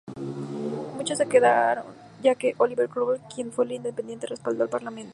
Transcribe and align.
Muchos 0.95 1.19
se 1.19 1.27
quedaron, 1.27 1.85
ya 2.23 2.33
que 2.33 2.55
Oliver 2.57 2.89
Cromwell, 2.89 3.21
quien 3.35 3.51
fue 3.51 3.65
un 3.65 3.71
Independiente, 3.73 4.25
respaldó 4.25 4.63
al 4.63 4.69
Parlamento. 4.69 5.09